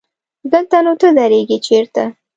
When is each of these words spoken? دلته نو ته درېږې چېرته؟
دلته 0.51 0.77
نو 0.85 0.93
ته 1.01 1.07
درېږې 1.17 1.57
چېرته؟ 1.67 2.03